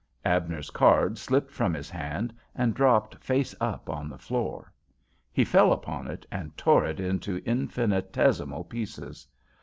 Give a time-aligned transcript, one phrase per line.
[0.25, 4.73] Abner's card slipped from his hand and dropped face up on the floor.
[5.31, 9.27] He fell upon it and tore it into infinitesimal pieces.